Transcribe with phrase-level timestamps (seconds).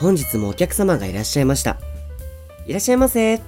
[0.00, 1.76] 本日もお客様がいらっしゃいました。
[2.66, 3.38] いらっしゃいませ。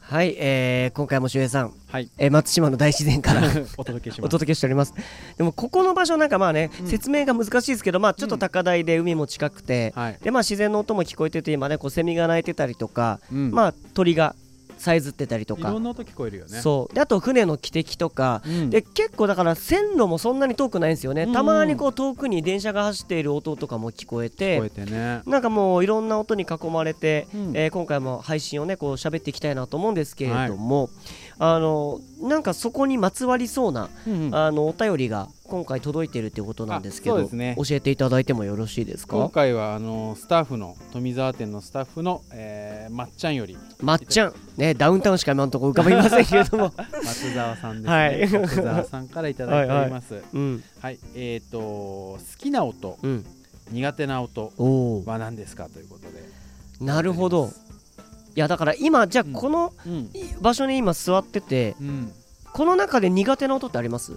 [0.00, 3.42] はい、えー、今回も周平さん、はい、えー松島の大自然から
[3.76, 4.30] お届けしおます。
[4.30, 4.94] 届けしております。
[5.36, 14.34] でもここの場所なんかまあね、うん説明が難しいですけど、まあちょっと高台で海も近くて、はい、でまあ自然の音も聞こえてて今ねこうセミが鳴いてたりとか、うんまあ鳥が
[14.82, 15.68] さえずってたりとか。
[15.68, 16.60] いろんな音聞こえるよね。
[16.60, 16.94] そう。
[16.94, 18.70] であと船の汽笛とか、うん。
[18.70, 21.28] で結構だから線路もそんなに遠くないんですよね、うん。
[21.28, 24.58] うんたまにこう遠くに電車が走っている音とかも聞こえて。
[24.58, 25.22] 聞こえてね。
[25.26, 27.56] なんかもういろんな音に囲まれて、うん。
[27.56, 30.90] えー今回も配信をねこう喋っていきたいなと思うんですけれども、
[31.38, 34.34] あのなんかそこにまつわりそうな、うんうん。
[34.34, 37.54] あのお便りが今回届いてるってことなんですけどね。
[37.58, 43.58] 教えていただいてもよろしいです今か回はあのスタッフの富澤店のスタッフの、えー、まっちゃんより。
[43.82, 44.34] まっちゃん。
[44.56, 46.72] ねダウンタウンしか今のところ浮かびませんけれども。
[47.04, 47.92] 松澤さんですね。
[47.92, 48.28] はい。
[48.30, 50.14] 松澤さんからいただいております。
[50.16, 50.64] はいうん。
[51.14, 53.26] えっ、と好きな音、うん。
[53.72, 54.50] 苦手な音
[55.04, 56.22] は何ですかということで。
[56.80, 57.50] なるほど。
[58.34, 59.32] いやだから今じゃあうん。
[59.34, 60.10] このうん。
[60.40, 62.10] 場所に今座っててうん。
[62.54, 64.12] この中で苦手な音ってあります？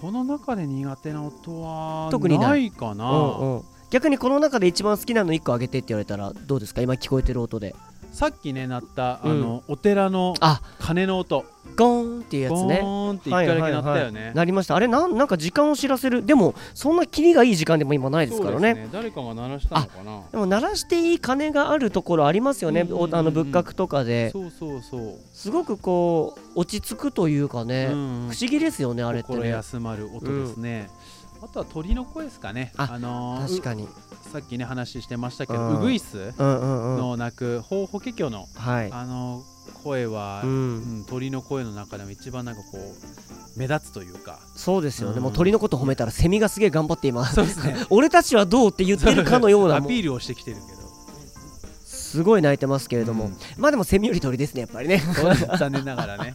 [0.00, 2.70] この中で苦手な音は特にない。
[2.70, 3.10] かな。
[3.10, 3.62] うんうん。
[3.90, 6.82] 逆にこの中で一番好きなの1個あげてって言われたらどうですか？
[6.82, 7.74] 今聞こえてる音で
[8.14, 9.32] さっきね鳴った、うん。
[9.32, 10.60] あのお寺のあ。
[10.78, 11.44] 鐘の音。
[11.76, 14.32] ゴーンっていうやつゴねーンって一回だけ鳴ったよね。
[14.34, 14.76] なりました。
[14.76, 16.24] あれなんなんか時間を知らせる。
[16.24, 18.88] でもそんなキリがいい時間でも今ないですからね。
[18.92, 20.22] 誰かが鳴らしたのかな。
[20.30, 24.30] でも鳴らしていい鐘があるところありますよね、あの仏閣とかで。
[24.30, 30.90] そうそうそう、すごくこう落ち着くというかね、不思議ですよねあれって心ね休まる音ですね、
[31.44, 32.72] あとは鳥の声ですかね。
[32.76, 33.84] あのー確かに。
[33.84, 33.88] う
[34.32, 35.76] さっきね話してましたけど、うん。
[35.76, 38.90] ウグイスの鳴く法法華経の、はい。
[38.90, 44.38] あのー声は、ううんん鳥の声の中でも一番なんかこう目立つというか。
[44.56, 45.22] そうですよね、うん。
[45.24, 47.76] もう鳥のこと褒めたらセミがすげえ頑張っていますそうですね。
[47.90, 50.84] 俺たちはどうって言ってるかのようなアピールをしてきてるけど。
[51.84, 53.36] すごい泣いてますけれども、うん。
[53.58, 55.02] まあでもセミより鳥ですねやっぱりね。
[55.58, 56.34] 残念ながらね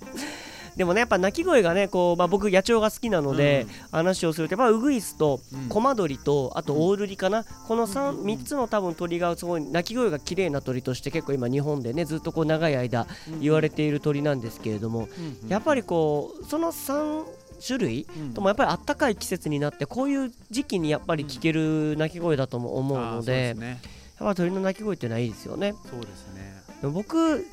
[0.80, 5.68] でもねやっぱ鳴き声がねこう、まあ、僕野鳥が好きなので、話をするとやっぱウグイスとうん。
[5.68, 15.10] コマドリとあとオオルリかな、この 3, 三つの多分鳥がすごい鳴き声が綺麗な鳥として結構今日本でねずっとこう長い間うん言われている鳥なんですけれども、
[15.50, 17.26] やっぱりこうその3
[17.68, 18.34] 種類うん。
[18.34, 23.82] ともやっぱりあったかい季節になってこういう時期にやっぱり聞ける鳴き声だとも思うあーそうので,、すね。
[24.18, 25.74] やっぱ鳥の鳴き声っていうのはいいですよね。
[25.92, 26.58] そうですね。
[26.84, 27.46] 僕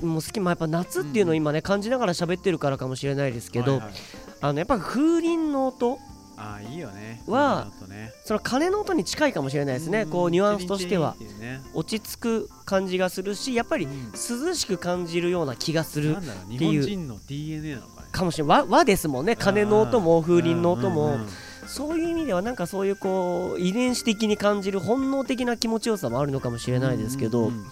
[0.00, 3.92] も好き、まあ、やっぱ夏っていうのを今ね感じながら喋ってるからかもしれないですけど、はいはい。
[4.40, 5.98] あのやっぱ風鈴の音
[6.36, 7.22] あーいいよね。
[7.26, 8.12] はね。
[8.24, 11.14] その鐘の音に近いかもしれないですね、んこうニュアンスとしては。
[11.38, 11.60] ね。
[11.74, 14.12] 落ち着く感じがするしやっぱりうん。
[14.12, 16.58] 涼しく感じるような気がするっていう。
[16.58, 18.08] 日本人の DNA なのかね。
[18.10, 21.28] かもしれない和和ですもんね鐘の音も風鈴の音も、うんうんうん。
[21.66, 27.66] そういう意味ではなんかそういうこう遺伝子的に感じる本能的な気持ちよさもあるのかもしれないですけど、うんうんうん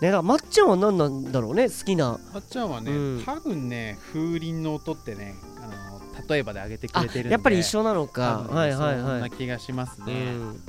[0.00, 2.18] ねだからまっちゃんは何なんだろうね好きな。
[2.32, 3.22] あっちゃんはね、うん。
[3.24, 8.44] 多分ね風鈴の音ってねあの例えばで上げてくあれてるやっぱり一緒なのか。
[8.48, 10.14] 多分ねはいはいそんはない気がしますね、う
[10.44, 10.64] ん、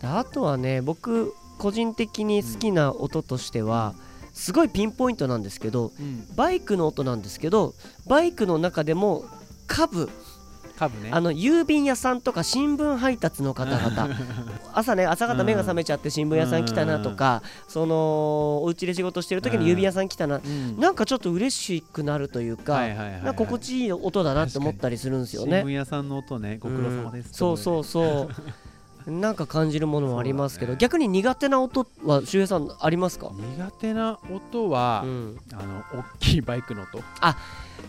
[0.00, 3.94] であとはね僕個人的に好きな音としては、
[4.32, 6.26] すごいピンポイントなんですけどうん。
[6.36, 7.74] バイクの音なんですけど
[8.06, 9.24] バイクの中でも
[9.66, 10.08] 株
[10.78, 11.10] 多分ね。
[11.12, 14.08] あの郵便屋さんとか新聞配達の方々。
[14.72, 20.78] 朝ね朝方目が覚めちゃって新聞屋さん来たなとか、そのお家で仕事してる時に郵便屋さん来たな、うん。
[20.78, 22.80] なんかちょっと嬉しくなるというか
[23.34, 25.62] 心地いい音だなって思ったりするんですよね。
[25.62, 25.72] 新聞。
[25.72, 27.34] 屋さんの音ねご苦労様です、うん。
[27.34, 28.34] そうそうそう
[29.10, 30.78] なんか感じるものもありますけど、ね。
[30.78, 37.02] 逆に苦手な音は周平さんありますか、苦手な音は、うん、あの大きいバイクの音。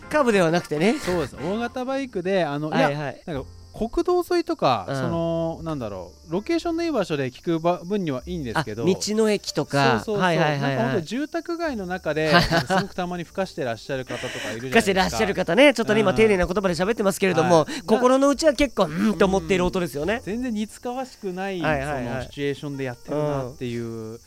[0.08, 0.98] カーブではなくてね。
[0.98, 1.36] そうです。
[1.36, 3.22] 大型バイクであの、いやはいはい。
[3.26, 4.96] なんか国道沿いとか、うん。
[4.96, 8.84] そのなんだろうロケーションのいい場所で聞くば分にはいいんですあけど。
[8.84, 9.90] 道の駅とか。
[9.90, 12.30] そうそうそう、はいはいはい住宅街の中で
[12.66, 14.70] すごくたまに吹かしてらっしゃる方とかいるじゃないですか。
[14.70, 17.82] 吹かしてらっしゃる方ねちょっとね今うん丁寧な言葉で喋ってますけれども、はい。
[17.82, 22.04] 心の内は結構うんって思っている音ですよね、全然似つかわしくない,、はいはいはい。
[22.04, 24.20] そのシチュエーションでやってるなっていう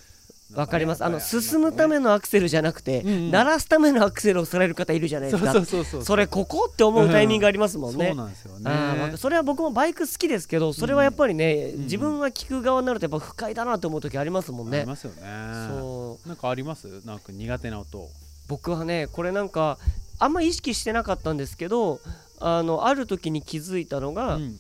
[0.56, 1.04] わかります。
[1.04, 3.32] あの進むためのアクセルじゃなくて、うんうん。
[3.32, 6.04] 鳴らすためのアクセルをされる方いるじゃないですか。
[6.04, 9.14] それここって思うタイミングありますもんね、そうなんですよね。
[9.18, 11.82] それは僕もバイク好きですけどそれはやっぱりね、うん。
[11.84, 14.80] 自分が聞く側になるとやっぱ不快だなと思う時ありますもんね。
[14.80, 15.22] ありますよね。
[15.70, 16.28] そう。
[16.28, 17.02] なんかあります？
[17.06, 18.08] なんか苦手な音。
[18.48, 19.78] 僕はねこれなんか
[20.20, 22.00] あんま意識してなかったんですけど
[22.40, 24.56] あのある時に気づいたのが、うん。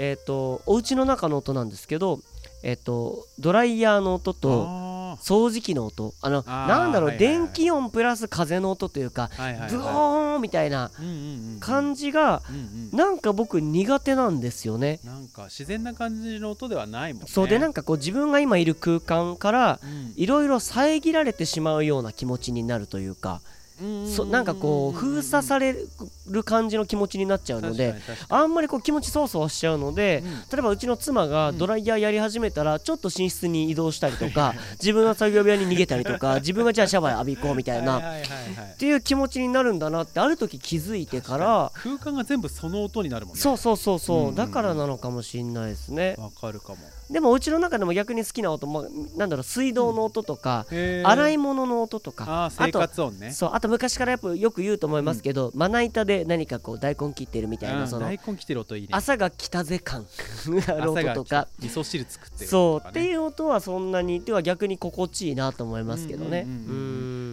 [0.00, 2.20] えっ、とお家の中の音なんですけど
[2.62, 6.14] えっ、とドライヤーの音とあ掃除機の音。
[6.20, 9.70] あのなんだろう、電気音プラス風の音というかーはいはいはい。
[9.70, 10.90] ブオーンみたいな
[11.60, 12.42] 感じが
[12.92, 15.00] なんか僕苦手なんですよね。
[15.04, 17.28] なんか自然な感じの音ではないもんね。
[17.28, 20.08] そうでなんかこう自分が今いる空間からうん。
[20.16, 23.40] いろいろ遮られてしまうような気持ちになるというか
[24.14, 25.76] そなんかこう封鎖され
[26.28, 27.94] る感じの気持ちになっちゃうので
[28.28, 30.22] あんまりこう気持ちそわそわしちゃうので
[30.52, 38.02] 例えばうちの妻がドライヤーやり始めたらちょっと寝室に移動したりとか自分は作業部屋に逃げたりとか 自分がじゃあシャワー浴び行こうみたいなっ
[38.78, 43.40] ていう気持ちになるんだなってある時気づいてから空間が全部その音になるもんね。
[43.40, 46.16] そうそうそうそう、だからなのかもしんないですね。
[46.18, 46.78] わかるかも
[47.10, 48.84] でもうちの中でも逆に好きな音、まあ、
[49.16, 52.44] なんだろう水道の音とか、洗い物の音とか。
[52.44, 53.32] あー生活音ね。
[53.32, 58.88] そうあと昔からやっぱよく言うと思いますけど、まな板で何かこう大根切ってるみたいな、うんその大根来てる音いいね。
[58.92, 60.06] 朝が来たぜ感。
[60.46, 61.48] が ある音とか。
[61.60, 66.44] 味噌汁作ってるそうってういう音はそんなにでは逆に心地いいなと思いますけどね。
[66.46, 66.72] うんうんう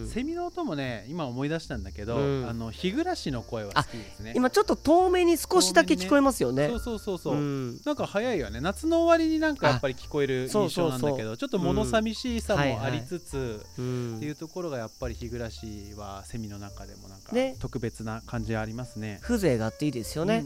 [0.02, 0.08] うん。
[0.08, 2.48] セミの音もね今思い出したんだけど、うん。
[2.48, 4.32] あの日暮らしの声は好きですね。
[4.34, 6.68] 今ちょっと遠目に少しだけ聞こえますよね。
[6.68, 7.80] そうそうそうそう、うん。
[7.84, 8.60] なんか早いよね。
[8.60, 14.16] 夏の終わりになんかやっぱり聞こえる印象なんだけどそうちょっと物寂しさうんもありつつ、うん。
[14.16, 17.56] っていうところがやっぱり日暮らしはセミの中でもなんかね。
[17.60, 19.18] 特別な感じありますね。
[19.22, 20.44] 風情があっていいですよね、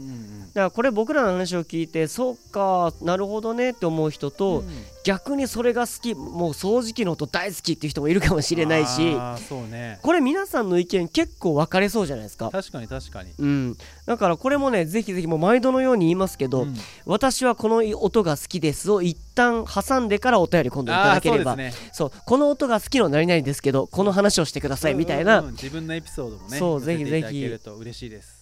[0.53, 4.67] だからこれ僕らの話を聞いてそうかなるほどねって思う人と、うん
[5.03, 9.15] 逆にそれが好きもう掃除機の音大好きっていう人もいるかもしれないし
[9.69, 9.99] ね。
[10.01, 12.49] これ皆さんの意見結構分かれそうじゃないですか。
[12.51, 16.75] 確かに確かに、うん、だからこれもねぜひぜひもう毎度のように言いますけど、うん。
[17.05, 21.51] 私はこの音が好きですを一旦挟んでからお便り今度いただければ。
[21.51, 21.73] そうね。
[21.91, 22.11] そう。
[22.25, 27.45] この音が好きの何々ですけどこの話をしてくださいみたいな、うんうんうん自分のエピソードもねそうぜひぜひ。
[27.45, 28.40] 嬉しいです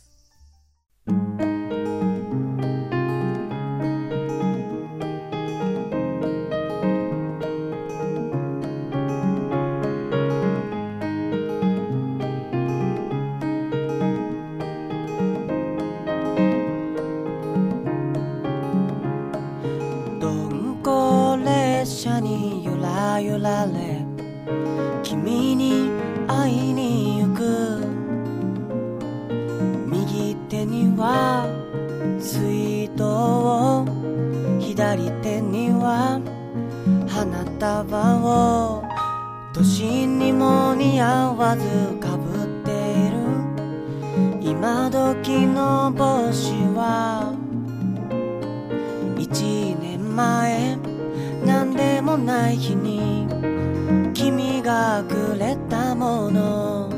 [54.61, 56.89] がくれたもの。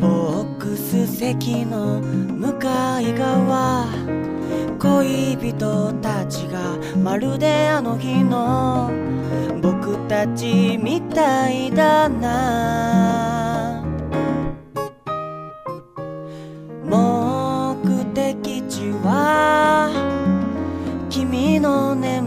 [0.00, 3.86] ボックス席の向かい側。
[4.78, 8.90] 恋人たちがまるであの日の。
[9.60, 13.82] 僕たちみたいだな。
[16.84, 17.76] 目
[18.14, 19.90] 的地は
[21.10, 22.19] 君の眠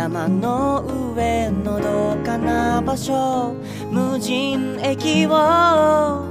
[0.00, 0.82] 山の
[1.14, 3.52] 上のどかな場所。
[3.90, 6.24] 無人駅を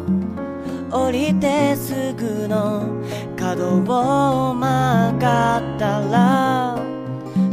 [0.90, 2.82] 降りてすぐの
[3.38, 6.80] 角を曲がったら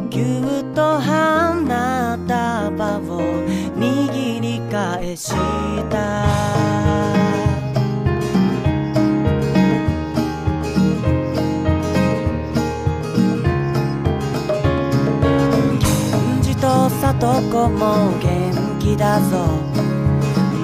[0.09, 3.21] ぎゅっと花束を
[3.77, 5.35] 握り返し
[5.91, 7.36] た。
[17.17, 19.47] 氏と里子も元気だぞ。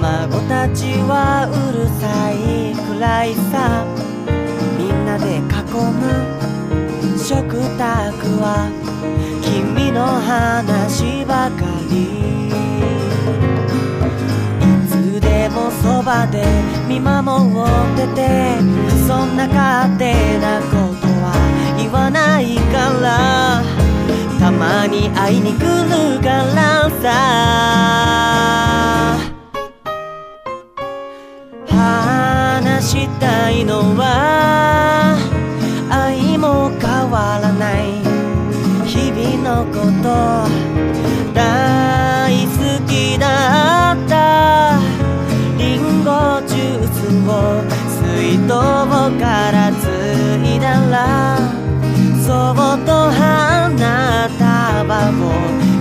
[0.00, 3.86] 孫たちはうるさいくらいさ。
[4.76, 6.02] みんなで囲む
[7.18, 7.80] 食卓
[8.40, 8.68] は
[9.42, 12.50] 君の話ばかり。
[14.60, 16.44] いつでもそばで
[16.88, 17.10] 見守
[17.92, 18.22] ってて。
[19.06, 21.32] そんな勝手なことは
[21.76, 23.81] 言わないから。
[24.58, 27.08] まに会いに来るからさ。
[31.68, 35.16] 話したいのは
[35.90, 38.02] 愛も変わらない。
[38.86, 40.08] 日々のこと。
[41.34, 42.50] 大好
[42.86, 44.78] きだった。
[45.58, 46.10] リンゴ
[46.46, 46.96] ジュース
[47.28, 47.30] を
[47.88, 48.50] 水筒
[49.20, 49.82] からつ
[50.44, 51.38] いだら
[52.26, 52.54] そっ
[52.84, 52.90] と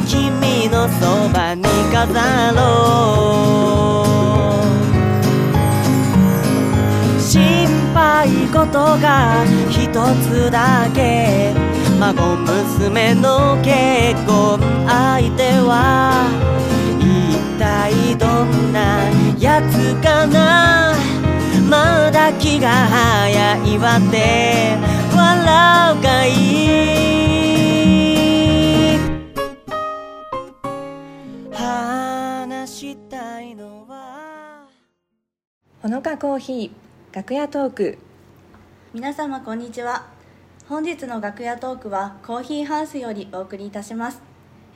[0.08, 2.62] 君のそばに飾ろ
[7.18, 7.22] う。
[7.22, 9.78] 心配事が一
[10.24, 11.54] つだけ。
[12.00, 16.26] 孫娘の結婚相手は
[17.00, 17.04] 一
[17.60, 19.04] 体どんな
[19.38, 20.96] やつかな。
[21.70, 24.76] まだ気が早いわって
[25.16, 26.30] 笑うがい
[27.20, 27.21] い？
[35.82, 37.98] ほのかコーヒー楽屋トーク。
[38.94, 40.06] 皆様こんにちは。
[40.70, 44.22] 本日の楽屋トークはコーヒーハウスよりお送りいたします。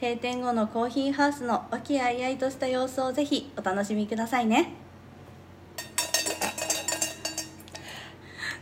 [0.01, 4.73] 閉店後のコーヒーハウスの和気あいあいとした様子をぜひお楽しみくださいね。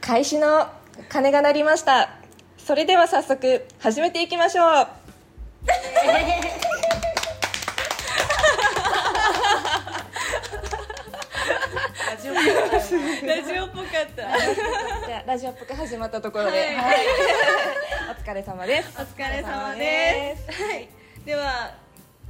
[0.02, 0.68] 開始の
[1.08, 2.10] 鐘が鳴りました。
[2.58, 4.88] それでは早速始めていきましょう
[12.34, 14.16] ラジオっぽかった。
[14.16, 16.76] じゃあラジオっぽく始まったところで、はい。
[16.76, 16.98] はい。
[18.12, 18.90] お疲れ様です。
[18.98, 20.64] お疲れ様です。
[20.64, 20.90] はい。
[21.26, 21.76] では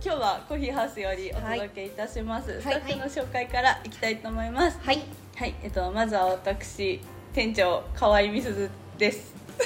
[0.04, 4.78] 今日はコーヒーハウスよりお届けいたします、スタッフの紹介からいきたいと思います。
[4.82, 5.02] はい。
[5.36, 7.00] はい、えっと、まずは私
[7.34, 9.34] 店長河合美鈴です。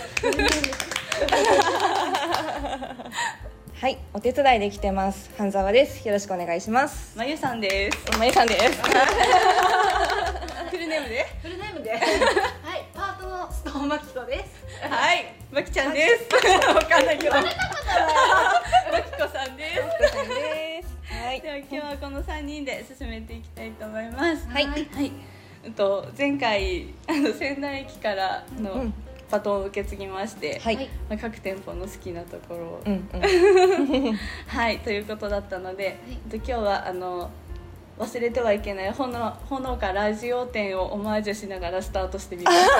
[3.80, 3.98] はい。
[4.14, 5.30] お手伝いできてます。
[5.38, 6.08] 半沢です。
[6.08, 7.18] よろしくお願いします。
[7.18, 8.18] まゆさんです。
[8.18, 8.82] まゆさんです
[10.98, 16.28] ネームでフルネームで はいパートのストーンマキコですはい、まきちゃんです。
[16.68, 17.36] わかんないけど。
[17.36, 19.74] まきこさんで
[20.84, 21.14] す。
[21.14, 24.48] はいでは今日はこの三人で進めていきたいと思います。
[24.48, 24.82] はいはい。
[25.66, 28.94] うんと前回あの仙台駅からのうん
[29.30, 33.18] バトンを受け継ぎまして、はい、はいまあ各店舗の好きなところを、うんう
[34.10, 34.14] ん
[34.48, 37.30] はいということだったので、えっと今日はあの。
[37.98, 42.74] 忘れてはいけないほのほのかラジオ展をオマージュしながらスタートしてみました。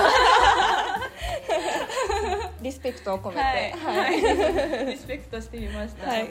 [2.62, 3.40] リスペクトを込めて。
[3.40, 6.08] はい、はい、リスペクトしてみました。
[6.08, 6.20] はい。
[6.20, 6.28] はい、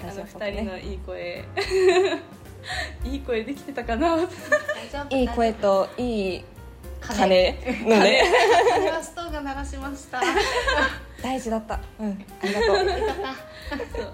[0.00, 1.44] あのラジオっぽくね二人のいい声。
[3.04, 4.16] いい声できてたかな。
[5.10, 6.44] いい声といい
[7.00, 7.58] 鐘。
[7.64, 7.96] 鐘。
[7.96, 8.22] のね
[8.72, 10.18] これはストが鳴らしました。
[10.18, 10.24] よ
[11.20, 11.80] 大事だった。
[11.98, 12.24] うん。
[12.40, 12.76] ありがとう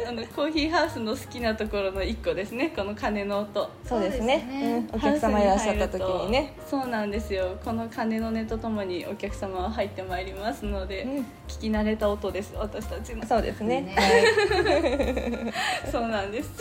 [0.06, 2.72] あのコーヒーハウスの好きなところの一個ですね。
[2.74, 3.68] この鐘の音。
[3.84, 4.86] そうですね。
[4.90, 6.54] そうん、お客様いらっしゃった時にね。
[6.68, 7.58] そうなんですよ。
[7.64, 11.18] この鐘の音とともにお客様は入ってまいりますので、うん。
[11.48, 12.54] 聞き慣れた音です。
[12.56, 13.26] 私たちの。
[13.26, 13.94] そうですね。
[15.90, 16.50] そうなんです。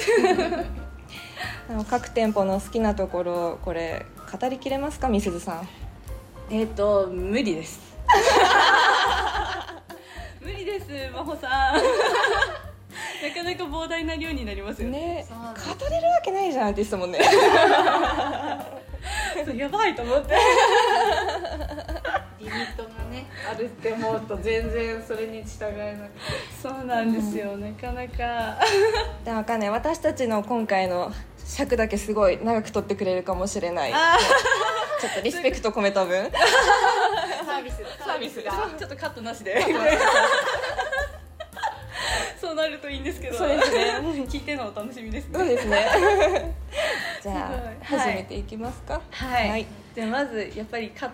[1.70, 4.06] あの各店舗の好きなところこれ
[4.40, 5.10] 語りきれますか？
[5.10, 5.68] みすずさん。
[6.50, 7.80] えっ、と無理です。
[10.42, 11.50] 無理です真帆さん
[13.28, 15.00] なかなか膨大な量になりますよね。
[15.00, 15.26] ね。
[15.30, 15.36] 語
[15.90, 17.20] れるわけないじゃんって質問ね。
[19.46, 20.36] そうやばいと思って。
[22.40, 23.28] リミットがね。
[23.50, 26.20] あるって思うと全然それに従えなくて。
[26.62, 28.58] そうなんですよ、なかなか。
[29.26, 29.70] でわかんない。
[29.70, 31.12] 私たちの今回の
[31.46, 33.94] 尺だけすごい長く取ってくれるかもしれない。
[33.94, 34.18] あ
[35.02, 36.32] ちょっとリスペクト込めた分。
[37.46, 37.84] サービス。
[38.00, 38.52] サービスが。
[38.78, 39.62] ちょっとカットなしで
[42.42, 43.38] そうなるといいんですけど。
[43.38, 43.96] そうですね。
[44.28, 45.40] 聞いてのお楽しみですね。
[45.40, 45.86] そうですね。
[47.24, 47.52] じゃ
[47.82, 49.02] あ始めていきますか？
[49.12, 49.66] はい、はい。
[49.96, 51.08] でまずやっぱり語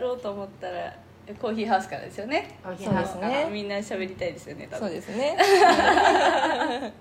[0.00, 0.94] ろうと思ったら
[1.40, 2.58] コーヒーハウスからですよね。
[2.62, 3.48] コーヒそうですね。
[3.50, 5.36] みんな喋りたいですよね多そう分ですね。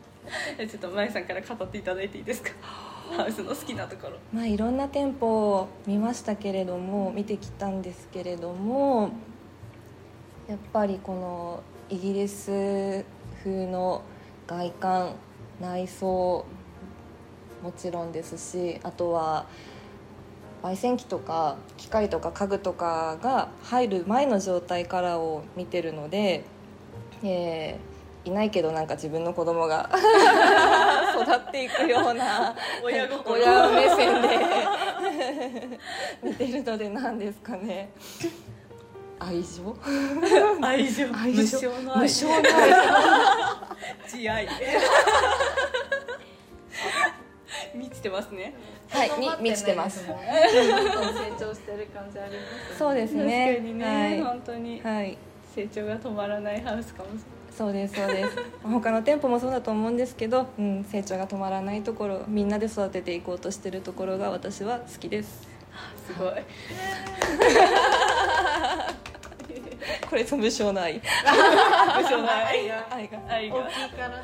[0.57, 2.51] ちょっとまゆさんから語っていただいていいですか？
[3.15, 4.17] ハウスの好きなところ。
[4.33, 9.09] まあいろんな店舗を見ましたけれども見てきたんですけれども
[10.47, 13.03] やっぱりこのイギリス
[13.43, 14.01] 風の
[14.47, 15.15] 外観
[15.61, 16.45] 内装
[17.63, 19.45] もちろんですしあとは
[20.63, 26.43] 焙煎機とか機械とか家具とかが入る前の状態からを見てるので、
[27.23, 27.89] えー
[28.25, 29.89] いないけどなんか自分の子供が
[31.21, 32.53] 育っていくような
[32.83, 34.29] 親目線で
[36.21, 37.91] 見てるので何ですかね
[39.19, 39.75] 愛情？
[40.61, 41.07] 愛情。
[41.13, 41.69] 愛情。
[41.69, 41.99] 無償の愛。
[41.99, 42.41] 無償の愛。
[44.07, 44.47] 慈愛。
[47.75, 48.53] 満ちてますね。
[48.89, 50.07] はいに満ちてます。
[50.07, 52.37] どんどん成長してる感じありま
[52.71, 55.17] すそうです確ねかにね、本当にはい、はい、
[55.53, 57.23] 成長が止まらないハウスかもし
[57.55, 58.37] そうですそうです。
[58.63, 65.47] 他の店舗もそうだと思うんですけど、うん、成長が止まらないところみんなで育てていこうとしてるところが私は好きです。
[66.19, 66.43] れない
[70.09, 70.95] これぞ無償の愛。
[70.95, 73.19] 無償の愛愛が。
[73.29, 73.55] 愛が。
[73.55, 74.23] 大きいから。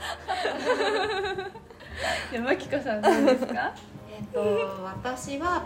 [2.31, 3.73] じゃあマキコさんどうですか？
[4.17, 4.39] えっと
[4.83, 5.63] 私は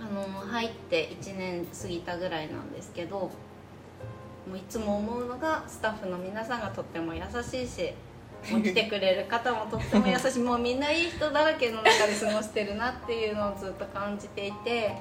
[0.00, 3.30] あの入って1年過ぎたぐらいなんですけども
[4.54, 7.92] ういつも思うのがスタッフの皆さんがとっても優しいし
[8.50, 10.38] もう来てくれる方もとっても優しい。
[10.44, 14.94] もうみんないい人だらけの中で過ごしてるなっていうのをずっと感じていて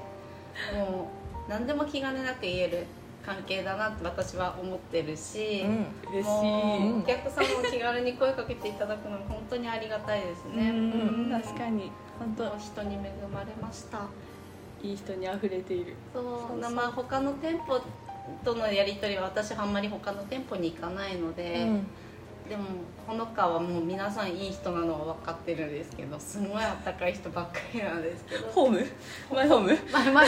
[0.76, 1.10] も
[1.48, 2.86] う何でも気兼ねなく言える
[3.26, 5.64] 関係だなって私は思ってるし、
[6.12, 10.70] 嬉しもうお客さんも気軽に声かけていただくのも本当にありがたいですね。
[10.70, 11.32] うん。
[11.32, 11.92] 確かに。
[12.20, 12.58] 本当。
[12.58, 13.00] 人に恵
[13.34, 14.02] まれました。
[14.84, 15.96] いい人に溢れている。
[16.14, 16.24] そう。
[16.24, 16.72] そうそう。
[16.72, 17.82] まあ他の店舗
[18.44, 21.68] とのやり取りは私あんまり他の店舗に行かないので、
[22.50, 22.64] でも
[23.08, 28.48] ほのかはもう皆さんいい人なのは分かってるんですけどすごいあったかい人ばっかりなんですけど。
[28.48, 28.86] ホーム？
[29.34, 29.78] マイホーム？
[29.92, 30.26] まあまあ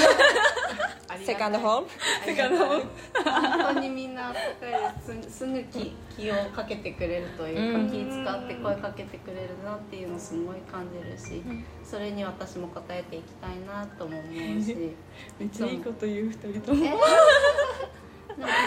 [1.24, 1.88] セカンドホーム？
[2.26, 2.84] セカンドホーム？
[3.24, 5.38] 本当にみんなあったかいです。
[5.40, 7.90] すぐ気気をかけてくれるというか、うん。
[7.90, 11.44] 気使って声かけてくれるなっていうのすごい感じるし、
[11.84, 14.30] それに私も応えていきたいなとも思
[14.60, 14.76] うし。
[15.40, 16.98] めっちゃいいこと言う二人ともでも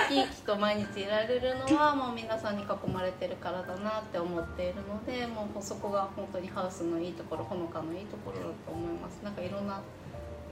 [0.08, 9.20] 生き生きと毎日いられるのはもう皆さんに囲まれてるからだなって思っているのでもうそこが本当にハウスのいいところほのかのいいところだと思います。
[9.22, 9.80] なんかいろんな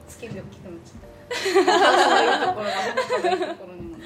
[0.09, 3.97] つける大きくなっちゃったハウスのいいところがほのかのいいところにも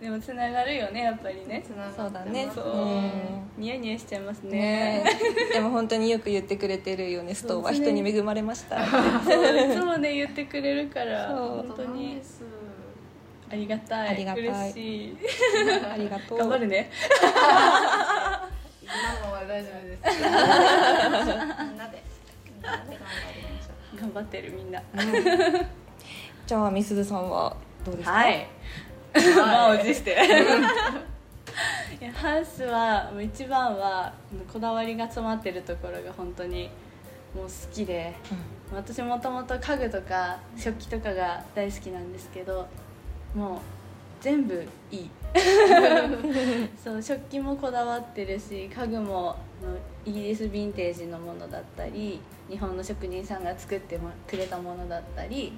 [0.00, 1.64] でもつながるよねやっぱりね。
[1.66, 2.50] つながってそうだね。
[2.54, 3.10] そううん
[3.58, 4.50] ニヤニヤしちゃいますね。
[4.50, 5.04] ね。
[5.50, 7.70] えでも本当によく言ってくれてるよねストーンは。
[7.72, 8.84] そう人に恵まれました
[9.24, 11.38] そういつもね言ってくれるからそう。
[11.68, 12.16] 本当に。
[12.16, 12.42] です
[13.52, 14.08] ありがたい。
[14.08, 14.42] ありがたい。
[14.44, 15.16] 嬉しい。
[15.92, 16.38] ありがとう。
[16.38, 16.90] 頑張るね。
[18.82, 18.90] 今
[19.28, 20.22] のは大丈夫です。
[20.22, 20.28] み
[21.74, 22.02] んなで。
[24.00, 24.82] 頑張ってるみんな。
[26.46, 27.54] じゃあみすずさんは
[27.84, 28.14] どうですか？
[28.14, 28.46] はい。
[29.14, 30.12] 満を持して
[32.00, 34.10] いやハウスはもう一番は
[34.50, 36.70] こだわりが詰まってるところが本当に
[37.36, 38.14] もう好きで。
[38.74, 42.66] 私もともと家具とか食器とかが大好きなんですけど
[43.34, 43.58] もう
[44.20, 45.10] 全部いい。
[46.76, 49.34] そう食器もこだわってるし家具も
[50.04, 55.54] イギリスヴィンテージのものだったり日本の職人さんが作ってくれたものだったり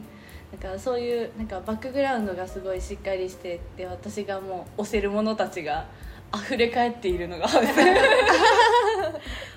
[0.52, 5.86] だかそういうなんかバックグラウンドがすごいしっかりしてて私がもう推せるものたちが
[6.32, 7.48] 溢れ返っているのが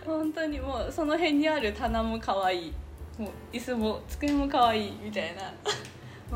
[0.06, 2.73] 本当にもうその辺にある棚も可愛い。
[3.17, 5.51] もう椅子も机も可愛いみたいな。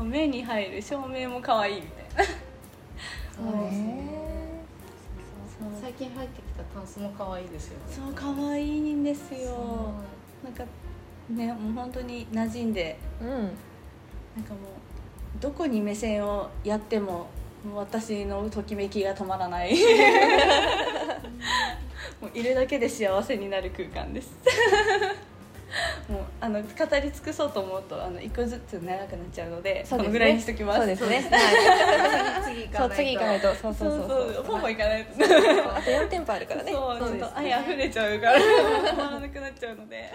[0.00, 2.32] 目に入る照明も可愛いみたいな。
[3.34, 4.12] そうですね
[5.80, 7.84] 最近入ってきたタンスも可愛いですよね。
[7.88, 9.92] そう可愛いんですよ。
[10.42, 10.64] なんか
[11.30, 12.98] ねもう本当に馴染んで。
[13.20, 13.28] うん。
[13.28, 13.40] なん
[14.44, 14.60] かも
[15.36, 17.28] うどこに目線をやっても
[17.64, 19.76] もう私のときめきが止まらない。
[22.20, 24.32] もういるだけで幸せになる空間です
[26.08, 30.04] もうあの語り尽くそうと思うとあの一個ずつ長くなっちゃうのでそうですね。
[30.04, 30.78] このぐらいにしときます。
[30.78, 31.30] そうですね。
[32.44, 34.30] 次行そう次行かないととそうそううそう。
[34.30, 35.10] うそうポンポンいかないと。
[35.76, 36.72] あと4店舗あるからね。
[36.72, 37.20] そうちょっそうですね。
[37.20, 38.38] と愛溢れちゃうから。
[38.38, 40.12] 止まらなくなっちゃうので。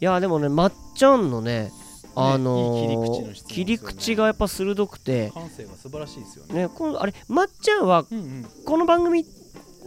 [0.00, 1.70] いやでもねまっちゃんのね
[2.16, 5.30] あのいい切り口のー質問切り口がやっぱ鋭くて。
[5.34, 6.54] 感性が素晴らしいですよね。
[6.62, 8.46] ねこのあれまっちゃんはうんうん。
[8.64, 9.26] この番組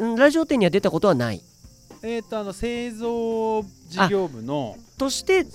[0.01, 1.41] んラジオ店には出たことはない
[2.05, 5.45] えっ、とあの製造事業部のとして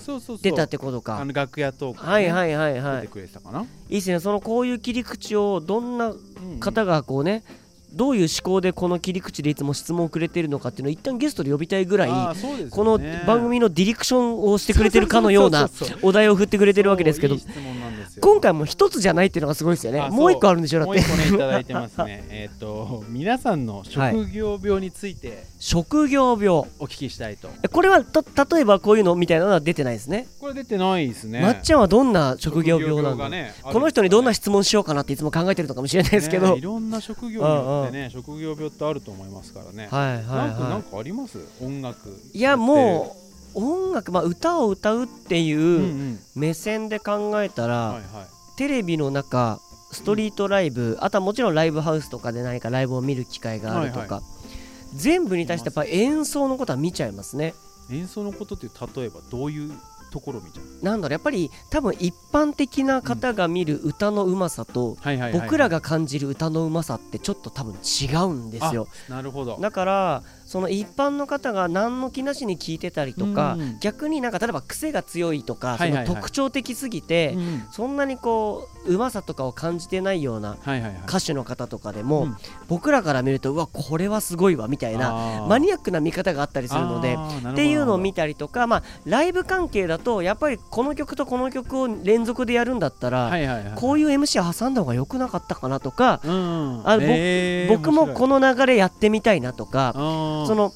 [0.41, 3.01] 出たってことあかの楽屋トーク、ね、はいはいはいはい。
[3.01, 4.19] 出てくれてたかな、いいですね。
[4.19, 6.53] そのこういう切り口をどんなうん。
[6.53, 7.43] うん方がこうね
[7.93, 12.69] どういう思考でこの切り口でいつも質問をくれてるのかっていうのを一旦ゲストで呼びたいぐらいね。
[12.69, 15.69] この番組のディレクションをしてくれてるかのような
[16.01, 17.35] お題を振ってくれてるわけですけど
[18.19, 20.01] 今回も一つじゃないっていうのがすごいですよね。
[20.01, 20.79] あもう一個あるんでしょ？
[20.79, 20.99] だって。
[20.99, 22.25] もう一個ねいただいてますね。
[22.29, 26.49] えっと皆さんの職業病について職業病。
[26.49, 28.23] お聞きしたいと、えこれはと
[28.55, 30.27] 例えばこういうのみたいなのは出てないですね？
[30.41, 31.39] これ出てないですね。
[31.41, 41.37] まっちゃんはどんな職業病なんだ、がねこの人にどんな質質問しようかなっていつも考えてるのかもしれないですけど、いろんな職業によってね職業病ってあると思いますからね、はいはいなんかなはんかあります？
[41.61, 42.09] 音楽。
[42.33, 43.28] いいやもう
[43.59, 47.99] 音楽、まあ、歌を歌うっていう目線で考えたら、
[48.57, 49.59] テレビの中
[49.91, 54.23] ストリートライブ、あとはもちろんライブハウスとかで何かライブを見る機会があるとか、はい
[54.95, 57.53] 全部に対してやっぱ演奏のことは見ちゃいますね。
[57.91, 58.65] 演奏のことって
[58.97, 59.71] 例えばどういう
[60.11, 60.83] ところ見ちゃう？
[60.83, 64.97] なんだろうやっぱり多分一般的な方が見る歌のうまさと、
[65.31, 68.87] 僕らが感じる歌のうまさってちょっと多分違うんですよ。
[69.09, 69.59] あなるほど。
[69.61, 73.77] だからその一般の方が何の気なしに聞いてたりとか、うん。
[73.81, 77.63] 逆になんか例えば癖が強いとか、その特徴的すぎて、うん。
[77.71, 80.57] そんなにこううまさとかを感じてないような
[81.07, 82.37] 歌手の方とかでも、うん。
[82.67, 87.15] 僕らから見るとうわこれはすごいわみたいなマニアックな見方があったりするので
[87.51, 93.29] っていうのを見たりとか、まあ、ライブ関係だとやっぱりこの曲とこの曲を連続でやるんだったら、
[93.75, 99.93] こういう MC 挟んだ方が良くなかったかなとか、あぼえー僕もこの流れやってみたいなとか、
[100.47, 100.73] その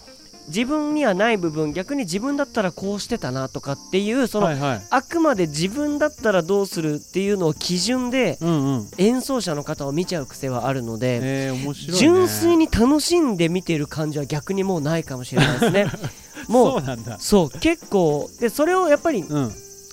[0.47, 4.81] 自分にはない部分逆に自分だったらこうしてたなとかっていうその、はいはい。
[4.89, 8.87] あくまで自分だったらどうするっていうのを基準でうんうん。
[8.97, 11.97] 演奏者の方を見ちゃう癖はあるので、えーね。
[11.97, 15.85] 純粋に楽しんで見てる感じは逆にもうないかもしれないですね。
[16.49, 19.51] もそうそう結構でそれをやっぱりうん。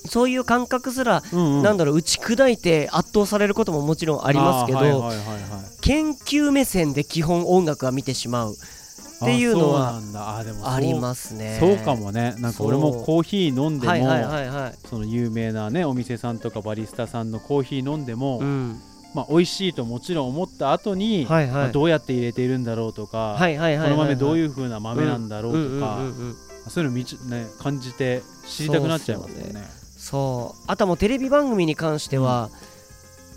[0.09, 1.63] そういう感覚すら、うんうん。
[1.63, 5.19] なんだろう打ち砕いて圧倒されることももちろんありますけど、はいはいはいはい。
[5.83, 8.57] 研究目線で基本音楽は見てしまう
[9.23, 10.01] っていうのは
[10.65, 11.59] ありますね。
[11.61, 12.35] そうかもね。
[12.39, 13.95] なんか俺もコーヒー飲んでも。
[14.89, 18.81] その有名なねお店さんとかバリスタさんのコーヒー飲んでも、うん、
[19.15, 21.53] まあ美味しいともちろん思った後に、はいはい。
[21.53, 23.91] まあどうやって入れているんだろうとか、はいはいはいはいはい。
[23.91, 26.37] この豆どういう風な豆なんだろうとか、うんうんうんうん
[26.69, 29.63] そういうの見ちね感じて知りたくなっちゃいますよね。
[29.97, 30.65] そう。
[30.67, 32.51] あとはもうテレビ番組に関しては、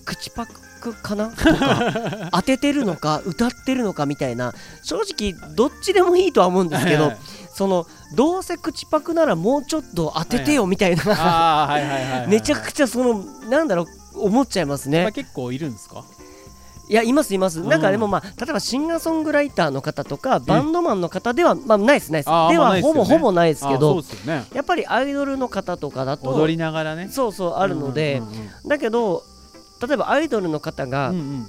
[0.03, 0.59] 口パク
[0.91, 1.29] かな？
[1.29, 4.53] とか当ててるのか歌ってるのかみたいな。
[4.81, 7.13] 正直どっちでもいいとは思うんですけど
[7.53, 16.03] そのどうせ口パクならもうちょっと当ててよみたいな、めちゃくちゃそのなんだろう思っちゃいますまあね結構いるんですか？
[16.89, 17.69] いやいますいます、うん。
[17.69, 24.01] なんかでもまあ例えばシンガーソングライターの方とかバンドマンの方ではまあないですないではほぼほぼないですけど
[24.53, 27.07] やっぱりアイドルの方とかだと踊りながらね。
[27.09, 28.21] そうそうあるので、
[28.67, 29.23] だけど
[29.85, 31.47] 例えばアイドルの方がうんうん。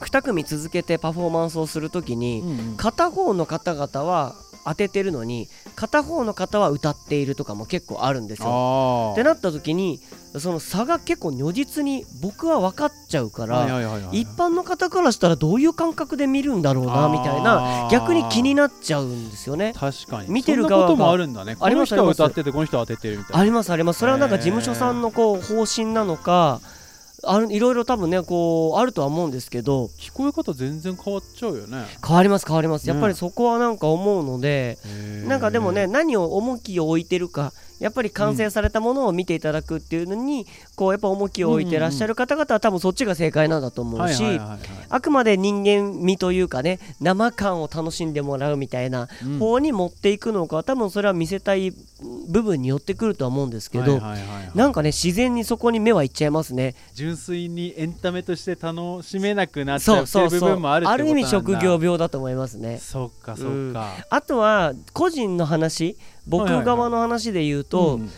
[0.00, 2.42] 2組続けてパフォーマンスをするときに、
[2.76, 9.10] 片方の方々は当ててるのに片方の方は歌っているとかも結構あるんですよ。
[9.12, 10.00] ってなった時に
[10.38, 13.64] その差が結構如実に僕は分かっちゃうから、
[14.12, 19.72] 一般の方からしたらどういう感覚で見るんだろうなみたいな逆に気になっちゃうんですよね。
[19.76, 20.30] 確かに。
[20.30, 21.56] 見てる側もあるんだね。
[21.56, 22.40] こありの人はますあります。
[22.40, 23.40] 歌っててこの人は当ててるみたいな。
[23.40, 24.00] ありますあります。
[24.00, 26.60] それはなんか事務所さんのこう方針なのか
[27.24, 31.84] あるいろいろ多分ねこうあるとは思うんですけど聞こえ方全然変わっちゃうよね。
[32.06, 32.88] 変わります変わります。
[32.88, 33.12] やっぱね。
[33.12, 34.78] りそこはなんか思うので、
[35.26, 37.52] なんかでもね何を重きを置いてるか
[37.82, 44.40] やっぱり完成されたものを見ていただくっていうのに、こうやっぱ重きを置いてらっしゃる方々は多分そっちが正解なんだと思うし、
[44.88, 49.38] あくまで人間味というかね生感を楽しんでもらうみたいなうん。
[49.38, 51.72] 方に持っていくのか多分それは見せたい
[52.28, 54.00] 部分によってくるとは思うんですけど、
[54.54, 56.74] なんかね自然にそこに目はいっちゃいますね。
[56.94, 62.78] 純粋にエンタメとして楽しめなくなっちゃそううっていう部分もあるある意味職業病病だと思いますね。
[62.78, 63.88] そっかそっか。
[64.08, 68.10] あとは個人の話僕側の話で言うと、うん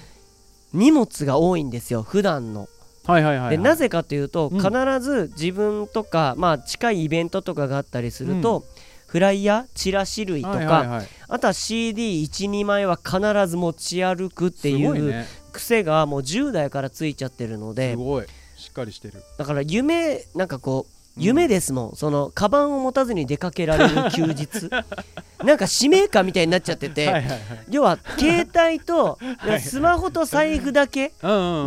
[0.75, 2.69] 荷物が多いんですよ普段の。
[3.07, 3.57] はいはいはいはい。
[3.57, 4.59] でなぜかというと、うん。
[4.59, 8.65] 必ず自分とか、まあ、近いイベントとかがあったりすると、
[9.07, 11.07] フライヤーチラシ類とか、はいはいはい。
[11.29, 18.27] あとは CD12 枚は必ず持ち歩くっていう癖がもう10代からついちゃってるのすでごい。
[18.57, 19.23] しっかりしてる。
[19.39, 24.69] だから夢なんかこう夢ですもん、そのカバンを持たずに出かけられる休日。
[25.45, 27.25] なんか使命感みたいになっちゃってて、はい
[27.71, 31.13] 要は携帯と はいスマホと財布だけ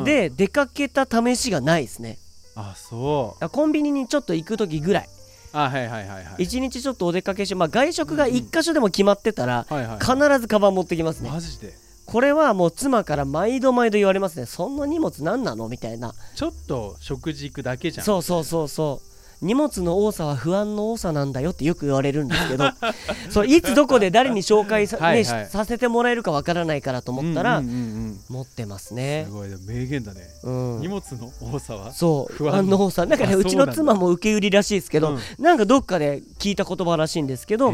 [0.04, 2.18] で出かけた試しがないですね。
[2.56, 3.50] あそう。
[3.50, 5.10] コンビニにちょっと行く時ぐらい。
[5.54, 6.44] あはいはいはいはい。
[6.44, 11.30] 一日ちょっとお出かけして、まあ、外食が一箇所でも決まってたらはいはい必ずカバン持ってきますね。
[11.30, 11.74] マジで？
[12.06, 15.68] これはもう妻から毎度毎度言われますねそんな荷物何なの？
[15.70, 16.14] みたいな。
[16.36, 18.06] ちょっと食事行くだけじゃん。
[18.06, 22.66] そうそうそうそう荷物の多さは不安の多さなんだよってよく言われるんですけど
[23.30, 25.44] そういつどこで誰に紹介さ,、はいはい。
[25.44, 29.26] ねさせてもらえるかわからないからと思ったら、うんうんうん持ってますうんね。
[29.28, 29.50] す、ごい。
[29.66, 30.22] 名言だね。
[30.44, 30.80] うん。
[30.82, 33.06] 荷物の多さはそう不不安安の多さ。
[33.06, 35.20] なんかねうちの妻も受け売りらしいですけど、うん。
[35.44, 37.68] なんかどっかで聞いた言葉らしいんですけど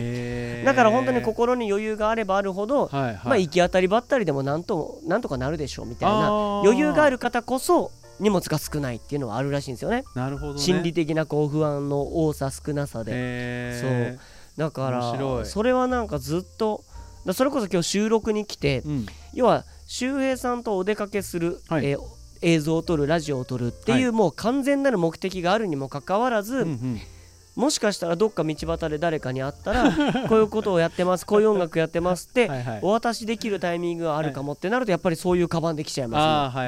[0.65, 3.19] だから本当に心に余裕があればあるほど、はいはい。
[3.25, 6.59] まあ行き当たりばったりでもなんともなんとかなるでしょうみたいあなー。
[6.61, 10.03] 余裕がある方こそ荷物が少ないっていうのはあるらしいんですよね。
[10.15, 10.59] なるほどね。
[10.59, 13.11] 心理的なこう不安の多さ少なさで。
[13.13, 14.17] へ
[14.57, 16.83] だからそれはなんかずっと
[17.25, 19.05] だそれこそ今日収録に来てーうん。
[19.33, 21.85] 要は周平さんとお出かけする、はい。
[21.85, 21.99] えー
[22.45, 26.99] 映像を撮るラジオを撮るっていう、もう完全なる目的があるにもかかわらず、うんうん。
[27.55, 29.91] もしかしたらどっか道端で誰かに会ったら
[30.27, 32.79] こういうことをやってますこういう音楽やってますって はいはい。
[32.81, 36.63] お渡しできるタイミングがあるかもってなるとやっぱりそういうカバンできちゃいますね。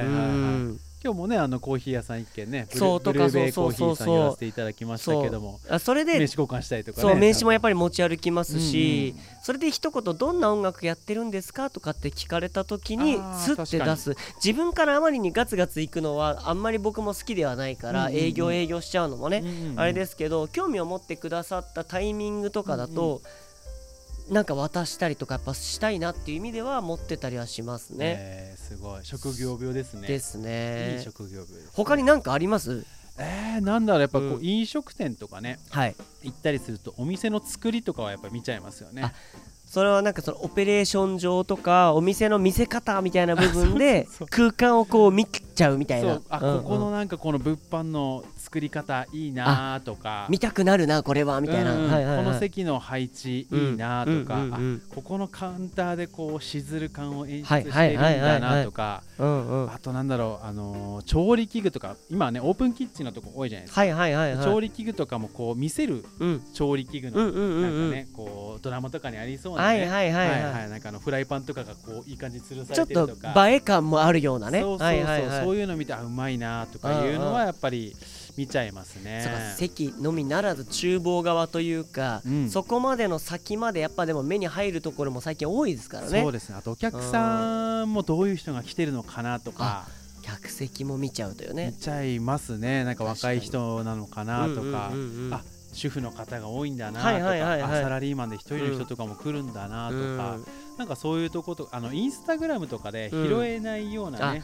[1.06, 4.06] 今日もねあのコーヒー屋さん一軒ねブルそうとかブルーベイコーヒーさんそうそう。
[4.08, 5.60] そう寄らせていただきましたけども。
[5.70, 14.16] あそれで名刺交換したりとかねそう名刺もやっぱり持ち歩きますし、うんそれで一言どんな音楽やってるんですかとかって聞かれた時にスッて出す。
[14.44, 18.24] 自分からあまりにガツガツいくのはあんまり僕も好きではないから、うんうんうん。
[18.24, 19.80] 営業営業しちゃうのもね、うんうんうん。
[19.80, 23.22] あれですけど興味を持ってくださったタイミングとかだと、
[24.32, 28.55] なんか渡したりとかやっぱしたいなっていう意味では持ってたりはしますね。
[28.72, 29.06] えーすごい。
[29.06, 30.08] 職業病ですね。
[30.08, 30.98] ですいね。
[31.00, 31.04] い。
[31.04, 32.86] 職業病です他に何かあります？
[33.18, 34.44] えー、なんだろうやっぱこう、うん。
[34.46, 35.96] 飲食店とかねはい。
[36.24, 39.04] 行ったりするとお店の作りとかはやっぱ見ちゃいますよね。
[39.04, 39.14] あ
[39.66, 45.26] それはなんかそのオペレーション上とかお店の見せ方みたいな部分で 空間をこう見
[45.56, 46.22] ちゃうみたいな。
[46.30, 46.64] あ、うんうん。
[46.64, 50.28] ここのなんかこの物販の作り方いいなとか。
[50.30, 52.26] 見たくなるなこれはみたいな、うんはいはいはい。
[52.26, 54.82] この席の配置いいなとか、うんうんうん。
[54.94, 58.42] ここのカウンターでこうしずる感を演出はいしてはいはいるんだはいはい。
[58.42, 64.46] なとかあとなんだろうあのー調理器具とか今はねオープンキッチンのとこ多いじゃないですか、はいはいはいはい。
[64.46, 66.42] 調理器具とかもこう見せるうん。
[66.54, 70.30] 調理器具のなんうんかねこうドラマとかにありそうなはねいはいはい。
[70.30, 74.62] はいなんかあのフライパンとかがこういい感じに吊るさちょっとれてるとか映え感もあるようなね。
[74.62, 77.96] そうそうそう、はいはいはいそういうの見てあうまいなとかいうのはやっぱり
[78.38, 79.22] 見ちゃいますね。
[79.24, 82.50] そうか席のみならず厨房側というか、うん。
[82.50, 86.22] そこまでの先までやっぱでも目に入るところも最近多いですからね。
[86.22, 86.56] そうですね。
[86.58, 89.86] あとお客さんもどういう人が来てるのかなとか。
[90.24, 91.74] 客席も見ちゃうとよ見ね。
[91.80, 92.84] ちゃいますね。
[92.84, 94.58] なんか若い人なのかなとか。
[94.58, 95.42] うんうんうんうんあ
[95.76, 97.10] 主婦の方が多いんだなとか。
[97.10, 100.38] あサラリーマンで一人の人とかも来るんだなとか、
[100.78, 104.42] なんかそういうとことあのインスタグラムとかで拾えないようなね、そうそう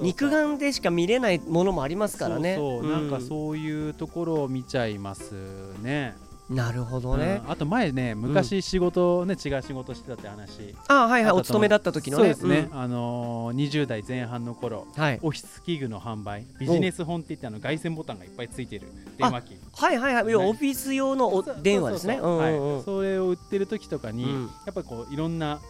[0.00, 2.56] 肉眼でしか見れないものもありますからね。
[2.56, 5.34] そうそう、なんかうそういうところを見ちゃいます
[5.82, 6.14] ね。
[6.48, 7.50] なるほどね、うん。
[7.50, 10.74] あと前ね昔仕事ね、違う仕事してたって話。
[10.86, 11.32] あはいはい。
[11.32, 12.34] お勤めだった時のね。
[12.34, 15.18] そうですね、あのー、20代前半の頃うんはい。
[15.22, 18.86] オフィス器具の販売ビジネス本って言ってあの外線ボタンがいっぱいついてる。
[19.18, 19.56] 電話機。
[19.72, 20.34] はいはいはい、ね。
[20.36, 22.18] オフィス用のお電話ですね。
[22.20, 24.42] それを売ってる時とかに、うん。
[24.66, 25.60] やっぱりこういろんな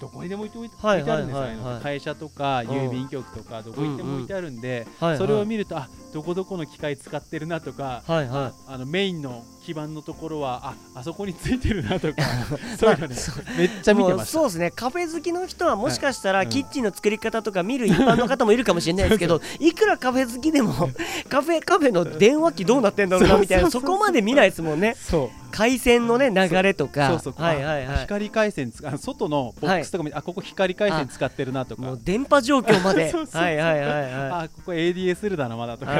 [0.00, 2.66] どこにでも置いておいてはい置いてあるんですよ、会社とかん。
[2.66, 4.86] 郵便局とかどこ行っても置いてあるんで、
[5.18, 12.22] それを見るとあどこどこの機械使ってるなとか、はいはあのメインの基板のところはああそこについてるなとか。
[12.78, 13.16] そういうのね
[13.56, 14.70] めっちゃ見てましそうですね。
[14.70, 20.72] カフェ好きの人はもしかしたらキッチンの作り方とか見る一般の方もいるかもしれないですけど いくらカフェ好きでも
[21.28, 24.96] カフェカフェの電話機どうなってんだろうなみたいなそこまで見ないですもんね。
[24.98, 25.40] そう。
[25.50, 27.20] 回線のね流れとか。
[27.36, 27.96] はいはいはい。
[27.96, 31.82] あ光回線つあの外のボックスとか見て、あここ光回線使ってるなとか。
[31.82, 33.12] もう電波状況まで。
[33.12, 34.12] はいはいはいはい。
[34.44, 35.92] あここ ADSL だなまだとか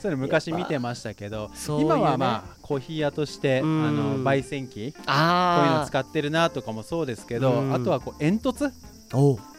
[0.00, 1.50] そういうの昔見てましたけど
[1.80, 3.96] 今はまあコーヒー屋としてあうん。
[3.96, 7.74] の焙煎機こういうのあ使ってるなとかもそうですけどうん。
[7.74, 8.70] あとはこう煙突。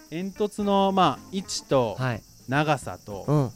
[0.09, 2.21] 煙突のまあ位置とはい。
[2.47, 3.51] 長さとうん。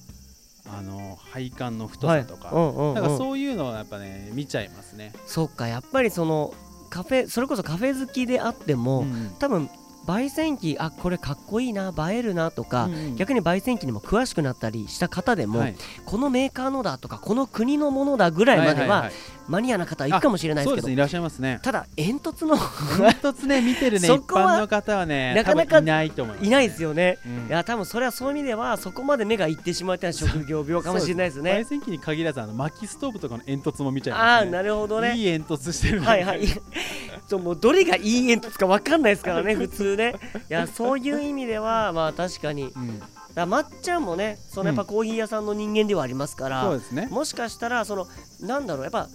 [0.69, 2.21] あの配管の太はい。
[2.23, 2.51] さとか
[2.93, 5.13] なんかそういうのをやっぱね見ちゃいますね。
[5.25, 6.53] そっかやっぱりその
[6.89, 9.31] カフェそれこそカフェ好きであっても、うん。
[9.39, 9.69] 多分
[10.07, 13.15] 焙煎機あこれかっこいいな映えるなとか、うんうん。
[13.17, 15.75] 逆に焙煎機にも詳しくなったりした方でも、はい。
[16.05, 19.11] このメーカーのだとかこの国のものだぐらいまでは,、
[19.47, 20.87] マニアな方はいるかもしれないですけど。
[20.87, 20.93] ね。
[20.93, 21.59] いらっしゃいますね。
[21.63, 22.57] ただ煙突の。
[22.57, 24.07] 煙突ね見てるね。
[24.11, 27.47] 一般の方はねなかなかいないと思います、いないですよね、うん。
[27.47, 31.63] いや多分それはそういう意味ではそこまで目がいってしまうっていう職業病かもしれないです焙ね。
[31.63, 34.49] 煎機に限らずあの薪ストーブとかの煙突も見ちゃいあますね。
[34.49, 35.15] あなるほどね。
[35.15, 36.47] いい煙突してるなはいはい。
[37.27, 40.15] そうもうどれがいい煙突かわかんないですからね 普通ね。
[40.49, 42.63] いやそういう意味ではまあ確かに。
[42.63, 43.01] うん、
[43.35, 47.07] らまっちゃんもねそのやっぱコーヒー屋さんの人間ではありますから、そうですね。
[47.11, 48.07] もしかしたらその
[48.41, 49.07] なんだろうやっぱ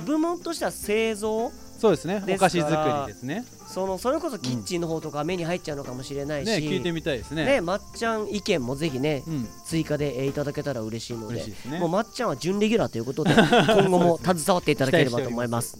[0.00, 2.22] 部門としては製造そうですね。
[2.28, 3.42] お菓子作りですね。
[3.66, 7.46] そのそれこそキッチンの方とか目に入っちゃうのかもしれないし、ね聞いてみたいですね。
[7.46, 11.78] ねまっちゃん意見もぜひねうん、追加でえーいただけたら嬉しいのでね。
[11.78, 15.78] もうまっちゃんは準レギュラーということで 今後も携わっていただければと思います。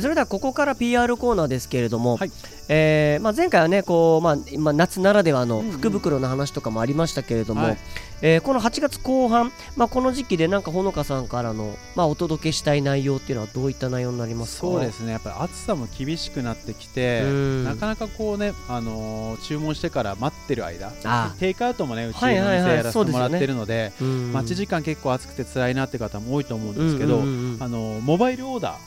[0.00, 2.30] それではここから PR コーナーですけれども、はい
[2.68, 7.78] えーまあ、前回はねこう、まあ今夏ならではのうんうん福袋の話とかもありましたけれども、はい
[8.22, 14.66] えーこの8月後半、まあ、この時期でなんかほのかさんからの、まあ、お届けしたい内容っていうのはどういった内容になりますか？
[14.66, 15.12] そうですね。
[15.12, 17.64] やっぱり暑さも厳しくなってきてう、ん。
[17.64, 24.32] なかなかこうね、あのー注文してから待ってる間、あテイクアウトもねうちの店やらせてもらってるので、うん。
[24.32, 28.78] 待ち時間結構暑くて辛いなって方も多いと思うんですけど、あのーモバイルオーダ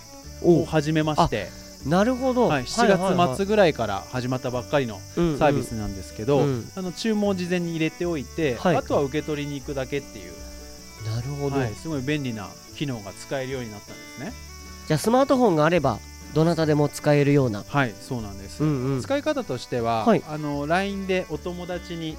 [0.42, 1.50] ーを始めまして、
[1.86, 6.70] なるほど、はい、7月末ぐらいから始まったばっかりの末サービスなんですけど、うん。
[6.76, 8.76] あの注文を事前に入れておいて、はい。
[8.76, 10.34] あとは受け取りに行くだけっていう、
[11.10, 14.34] なるほど、はい、すごい便利な機能が使えるようになったんですね。
[14.88, 16.00] じゃあスマートフォンがあれば
[16.34, 18.62] どなたでも使えるような、はい、そうなんです。
[18.62, 19.02] うんうん。
[19.02, 20.24] 使い方としては、はい。
[20.28, 22.18] あの LINE でお友達に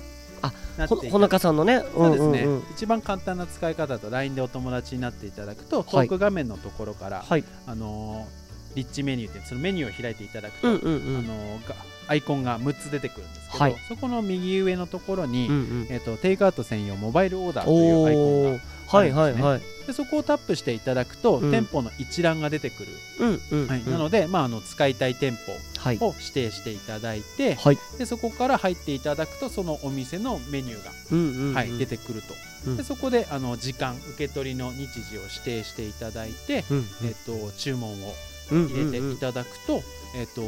[0.79, 1.85] なっていたほほのかさんのね。
[1.95, 6.07] そうですね、んんん一番簡単な使い方だと LINE でお友達になっていただくと、トはい。
[6.07, 7.45] ーク画面のところから、はい。
[7.67, 8.40] あのー
[8.75, 11.19] リッチメニューってそのメニューを開いていただくと、うんうんうん。
[11.19, 11.61] あの
[12.09, 13.77] アイコンが6つ出てくるんですけど、はい。
[13.89, 15.87] そこの右上のところに、うんうん。
[15.91, 19.61] えっとテイクアウト専用モバイルオーダーというアイコンおがーはいはいはい。
[19.87, 21.51] でそこをタップしていただくと、うん。
[21.51, 22.89] 店舗の一覧が出てくる、
[23.21, 23.81] うんうんはい。
[23.81, 25.99] うんなので、まあ、あの使いたい店舗はい。
[26.01, 27.79] を指定していただいて、はい。
[27.99, 31.55] でそこから入っていただくとそのお店のメニューが、うんうんうん。
[31.55, 32.35] はい、出てくると、
[32.67, 32.77] うん。
[32.77, 38.03] でそこであの時間受け取りの日時を指定していただいて、うんえっと注文をうん
[38.51, 39.83] 入れていただくと、
[40.17, 40.43] えっと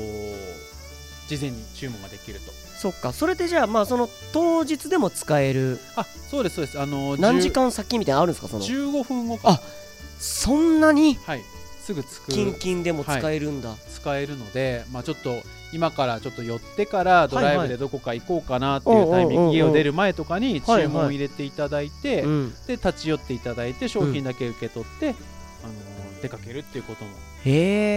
[1.29, 2.51] 事前に注文ができると。
[2.51, 3.13] そっか。
[3.13, 5.79] それでじゃあまあその当日でも使える。
[5.97, 6.81] あそうですそうです。
[6.81, 9.61] あの何時10間先みたいなのあるんですかその？15分後あ
[10.19, 11.15] そんなに？
[11.15, 11.43] はい。
[11.83, 15.35] すぐ作キンるキンでも使えるんだ、使えるので、まあ、ちょっと
[15.73, 25.17] 今からちょっと寄ってからドライブでどこか行こうかなっていうタイミング、家を出る前とかにはいはい注文を入れていただいて、うんで立ち寄っていただいて商品だけ受け取って、
[26.23, 27.11] 出かけるっていうことも、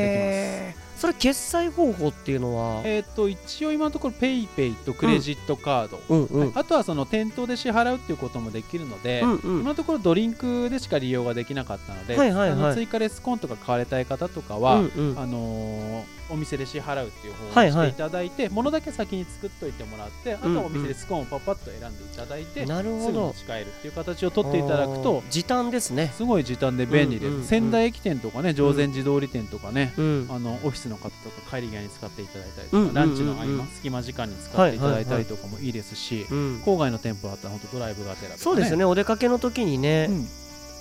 [0.02, 0.85] できます。
[1.06, 2.82] それ決済方法っていうのは？
[2.84, 9.60] えっ、と一応今のところ PayPay とクレジットカード、うんうん、はいあとはその店頭で支払うっていうこともできるので、うんうん。
[9.62, 12.60] 今のところドリンクでしか利用ができなかったので、はいはいはい。
[12.60, 15.20] あの追加でスコーンとか買われたい方とかは、うんうん。
[15.20, 23.06] あのーお店で支払うっていう方はいはいをしていただいて、物だけ先に作っといてもらって、あとはお店でスコーンをパパッと選んでいただいて、なるほど。
[23.06, 26.12] すぐ持ち帰るっていう形を取っていただくと時短ですね。
[26.16, 27.46] すごい時短で便利です、うんうんうん。
[27.46, 30.28] 仙台駅店とかね定禅寺通り店とかね、うん。
[30.32, 32.96] あのオフィスの方とか帰り際に使っていただいたりとか、うんうんうんうん。
[32.96, 36.62] ランチの合間隙間時間に使っていただいたりとかもいいですし、うん。
[36.66, 38.86] 郊外の店舗だったら本当ドライブがてらね、そうですよね。
[38.86, 40.28] お出かけの時にね、うん。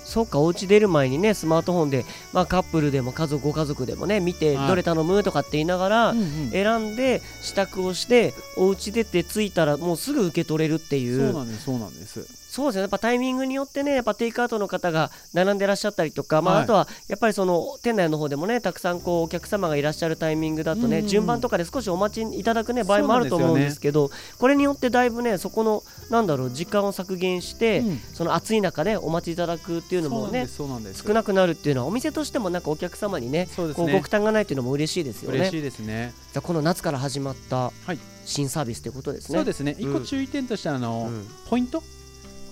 [0.05, 4.67] そうかお家出る前にねスマートフォンで、まあ、カップルでも家族ご家族でもね見て、はい。
[4.67, 6.13] どれ頼むとかって言いながら、
[6.51, 11.31] 選んで支度をしてお家出て着いたらもうすぐ受け取れるっていう。
[11.31, 12.81] そうなんですそうなんですそうですね。
[12.83, 16.63] やっぱタイミングによってねやっぱテイクアウトの方が並んでらっしゃったりとか、まあ、はい。
[16.63, 21.03] あとはやっぱりその店内の方でもねたくさんこうお客様がいらっしゃるタイミングだとね、うん。
[21.03, 27.97] うん順番とかで少しお待ちいただくね場合もあると思うんですけどこれによってだいぶねそこのなんだろう時間を削減して、うん。
[28.13, 30.65] その暑い中でお待ちいただくっていうのもね少
[31.13, 35.39] なくなるっていうのはお店としてもなんかお客様にねこうご負担がないっていうのも嬉しいですよね。
[35.39, 36.13] 嬉しいですね。
[36.31, 37.99] じゃあこの夏から始まったはい。
[38.25, 39.37] 新サービスということですね。
[39.37, 39.75] そうですね。
[39.77, 40.05] 一個うん。
[40.05, 41.27] 注意点としてはあの、うん。
[41.47, 41.83] ポイント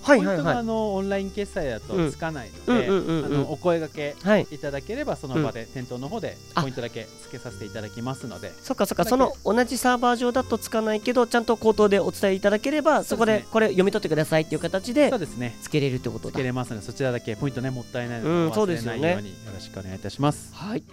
[0.04, 0.64] はいはいポイントがあはい。
[0.64, 4.46] のオンライン決済だとつかないので、あのお声掛けはい。
[4.50, 8.52] いただければその場で、店頭の方であポイントだけ付けさせていただきますので。
[8.62, 9.04] そっかそっか。
[9.04, 15.56] その同じサーバー上だとつかないけどちゃんと口頭でお伝えいただければそこでこれ読み取ってくださいっていう形でそうですね。
[15.62, 16.26] つけれるってことだ。
[16.26, 16.42] 付け。
[16.44, 20.52] れますのでそちらだけポイントねもったいないので、忘れないようによろしくお願いいたします。
[20.54, 20.84] はい。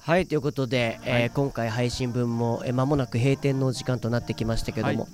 [0.00, 1.30] はいということで、えーはい。
[1.30, 5.12] 今回配信分もえー間もなく閉店の時間となってきましたけども、はい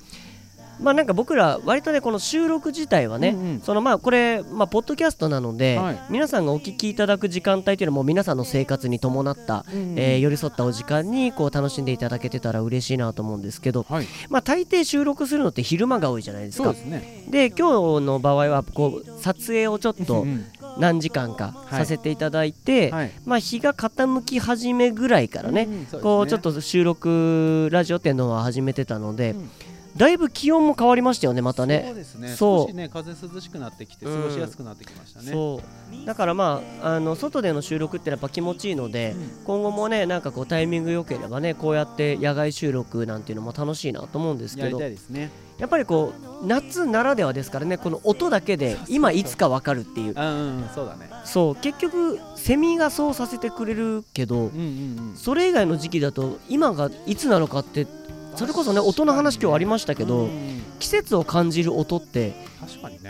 [0.79, 3.61] まあなんか僕ら割とねこの収録自体はね、うんうん。
[3.61, 5.99] そのまあこれまあポッドキャストなので、はい。
[6.11, 9.65] 皆さんがお聞きいただく時間帯というのも皆さんの生活に伴った、
[9.97, 14.07] えー寄り添ったお時間にこう楽しんでいただけてたら嬉しいなと思うんですけど、はい。
[14.29, 16.73] まあ大抵収録するのって昼間が多いじゃないですか。
[16.73, 17.25] ですね。
[17.29, 20.47] で今日の場合はこう撮影をちょっとうん
[20.79, 21.79] 何時間かはい。
[21.81, 23.13] させていただいて、はい。
[23.25, 26.03] まあ日が傾き始めぐらいからね、うんうんそうですね。
[26.03, 29.51] こうちょっと収録ラジオ店の方は始めてたので、うん
[29.97, 32.29] だいぶ気温も変わりましたよねまたそうねですね。
[32.29, 32.61] そう。
[32.63, 36.07] 少しね風涼しくなってきて過ごしやすくなってきましたね、そう。
[36.07, 39.45] だからまああの外での収録ってやっぱ気持ちいいので、うん。
[39.45, 45.31] 今後もねなんかこうタイミング良ければねこうやって野外収録なんていうのも楽しいなと思うんですやりけどたいですね。
[45.59, 50.15] やっぱりこう夏ならではですからねこの音だけで今いつかわかるっていう。
[50.17, 51.11] うんうんうんそうだね。
[51.25, 51.57] そう。
[51.57, 55.17] 結局セミがそうさせてくれるけどうんうんうん。
[55.17, 57.87] それ以外の時期だと今がいつなのかって
[58.37, 62.33] それこそね音の話今日ありましたけど、うん季節を感じる音って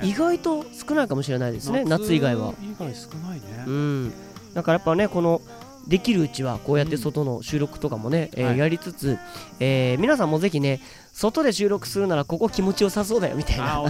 [0.03, 2.53] 意外と少ないかもしれないですね夏以外は。
[2.61, 3.65] 以外少ないね。
[3.67, 4.13] うん、
[4.53, 5.41] だからやっぱねこの
[5.87, 9.19] できるうちはこうやって外の収録とかもね、えやりつつ、
[9.61, 10.81] えー皆さんもぜひね
[11.13, 13.85] 外で収録するならここ気持ちよさそうだよみたいな。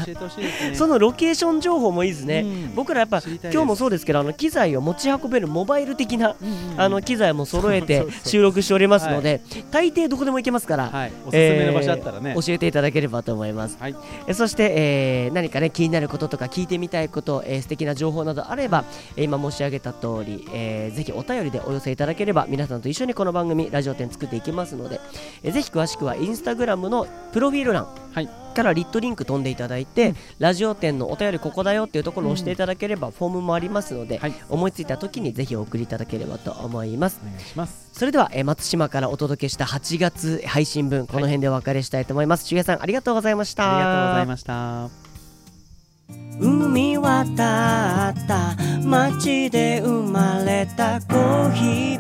[0.74, 2.74] そのロケーション情報もいいですね、うん。
[2.74, 6.72] 僕らやっぱ今日もそうですけどあの機材を持ち運べるモバイル的な、うんうん。
[6.72, 11.12] うんあの機材も揃えて収録しておりますので、大抵どこでも行けますから、はい。
[11.26, 13.94] おすすめの場所あったらね、教えていただければと思います、はい。
[14.26, 18.84] えそして、えー何かね気になることとか聞いてみたいこと、えー素敵な情報などあれば、
[19.16, 25.01] えー今申し上げた通り、えーぜひお便りでお寄せいただければ皆さんと一緒にこの番組ラジオ展作っていきますので、
[25.42, 28.28] えーぜひ詳しくはインスタグラムのプロフィール欄はい。
[28.54, 34.34] からリットリンク飛んでいただいて、ラジオ店のお便りここだよっていうところを押していただければ、フォームもありますので、はい。
[34.48, 37.20] 思いついた時にぜひお送りいただければと思います。
[37.22, 37.90] お願いします。
[37.92, 43.76] それでは、えー松島からお届けした8月配信分この辺でお別れしたいと思います、しゅうやさんありがとうございました。
[43.76, 45.10] ありがとうございました。
[46.40, 47.28] 海渡
[48.08, 51.99] った街で生まれたコーヒー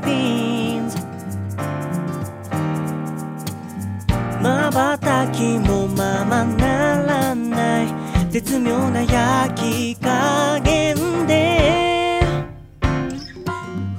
[4.42, 7.88] まばたきもままならない。
[8.30, 12.20] 絶妙な焼き加減で。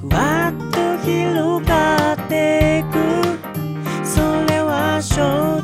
[0.00, 2.98] ふわっと広がっていく。
[4.04, 5.61] それは正直